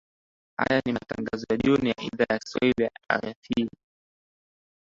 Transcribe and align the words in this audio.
aya 0.63 0.79
ni 0.85 0.91
matangazo 0.93 1.45
ya 1.49 1.57
jioni 1.57 1.91
idhaa 2.07 2.33
ya 2.33 2.39
kiswahili 2.39 2.89
rfi 3.13 3.69